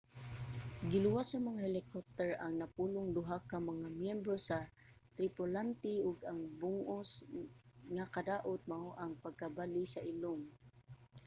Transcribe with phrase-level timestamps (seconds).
[0.89, 4.57] giluwas sa mga helicopter ang napulog duha ka mga myembro sa
[5.17, 7.11] tripulante ug ang bug-os
[7.95, 10.43] nga kadaot mao ang pagkabali sa ilong